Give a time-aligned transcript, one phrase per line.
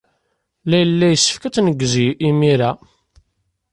[0.69, 1.93] Layla yessefk ad tneggez
[2.27, 2.71] imir-a.